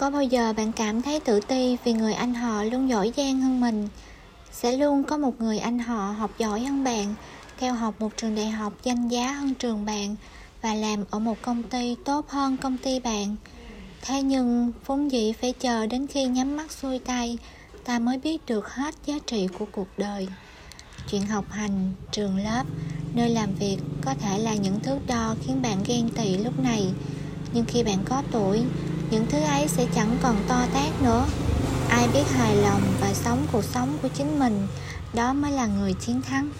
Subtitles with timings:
[0.00, 3.40] Có bao giờ bạn cảm thấy tự ti vì người anh họ luôn giỏi giang
[3.40, 3.88] hơn mình?
[4.52, 7.14] Sẽ luôn có một người anh họ học giỏi hơn bạn,
[7.58, 10.16] theo học một trường đại học danh giá hơn trường bạn
[10.62, 13.36] và làm ở một công ty tốt hơn công ty bạn.
[14.02, 17.38] Thế nhưng, vốn dĩ phải chờ đến khi nhắm mắt xuôi tay,
[17.84, 20.28] ta mới biết được hết giá trị của cuộc đời.
[21.10, 22.64] Chuyện học hành, trường lớp,
[23.14, 26.86] nơi làm việc có thể là những thước đo khiến bạn ghen tị lúc này.
[27.52, 28.62] Nhưng khi bạn có tuổi,
[29.10, 31.26] những thứ ấy sẽ chẳng còn to tát nữa.
[31.88, 34.66] Ai biết hài lòng và sống cuộc sống của chính mình,
[35.14, 36.50] đó mới là người chiến thắng.